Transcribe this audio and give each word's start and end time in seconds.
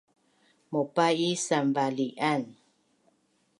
maupa’i 0.71 1.29
sanvali’an 1.45 2.43